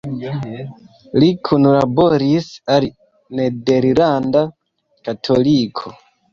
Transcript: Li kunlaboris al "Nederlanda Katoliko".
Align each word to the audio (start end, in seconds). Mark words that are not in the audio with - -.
Li 1.23 1.27
kunlaboris 1.49 2.49
al 2.79 2.89
"Nederlanda 3.43 4.45
Katoliko". 5.07 5.99